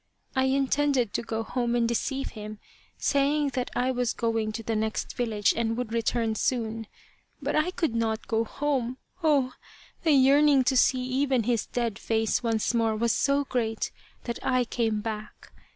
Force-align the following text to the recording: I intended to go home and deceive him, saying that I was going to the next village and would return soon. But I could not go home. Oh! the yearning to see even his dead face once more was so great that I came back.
I 0.35 0.45
intended 0.45 1.13
to 1.13 1.21
go 1.21 1.43
home 1.43 1.75
and 1.75 1.87
deceive 1.87 2.29
him, 2.29 2.57
saying 2.97 3.49
that 3.49 3.69
I 3.75 3.91
was 3.91 4.13
going 4.13 4.51
to 4.53 4.63
the 4.63 4.75
next 4.75 5.15
village 5.15 5.53
and 5.55 5.77
would 5.77 5.93
return 5.93 6.33
soon. 6.33 6.87
But 7.39 7.55
I 7.55 7.69
could 7.69 7.93
not 7.93 8.27
go 8.27 8.43
home. 8.43 8.97
Oh! 9.23 9.53
the 10.01 10.09
yearning 10.13 10.63
to 10.63 10.75
see 10.75 11.03
even 11.03 11.43
his 11.43 11.67
dead 11.67 11.99
face 11.99 12.41
once 12.41 12.73
more 12.73 12.95
was 12.95 13.11
so 13.11 13.45
great 13.45 13.91
that 14.23 14.39
I 14.41 14.65
came 14.65 15.01
back. 15.01 15.51